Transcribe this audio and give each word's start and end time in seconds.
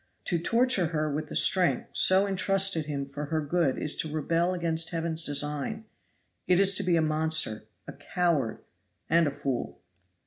To 0.23 0.39
torture 0.39 0.87
her 0.87 1.13
with 1.13 1.27
the 1.27 1.35
strength 1.35 1.89
so 1.93 2.25
intrusted 2.25 2.87
him 2.87 3.05
for 3.05 3.25
her 3.25 3.39
good 3.39 3.77
is 3.77 3.95
to 3.97 4.11
rebel 4.11 4.51
against 4.51 4.89
heaven's 4.89 5.23
design 5.23 5.85
it 6.47 6.59
is 6.59 6.73
to 6.77 6.83
be 6.83 6.95
a 6.95 7.03
monster, 7.03 7.65
a 7.87 7.93
coward, 7.93 8.63
and 9.11 9.27
a 9.27 9.31
fool! 9.31 9.79